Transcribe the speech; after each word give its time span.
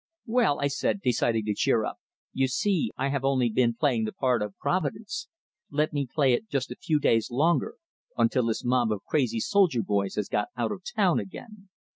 "Well," 0.25 0.59
I 0.59 0.65
said, 0.65 1.01
deciding 1.03 1.45
to 1.45 1.53
cheer 1.53 1.85
up, 1.85 1.97
"you 2.33 2.47
see, 2.47 2.91
I 2.97 3.09
have 3.09 3.23
only 3.23 3.49
been 3.49 3.75
playing 3.75 4.05
the 4.05 4.11
part 4.11 4.41
of 4.41 4.57
Providence. 4.57 5.27
Let 5.69 5.93
me 5.93 6.07
play 6.11 6.33
it 6.33 6.49
just 6.49 6.71
a 6.71 6.75
few 6.81 6.99
days 6.99 7.29
longer, 7.29 7.75
until 8.17 8.47
this 8.47 8.65
mob 8.65 8.91
of 8.91 9.03
crazy 9.05 9.39
soldier 9.39 9.83
boys 9.83 10.15
has 10.15 10.27
got 10.27 10.47
out 10.57 10.71
of 10.71 10.81
town 10.95 11.19
again. 11.19 11.69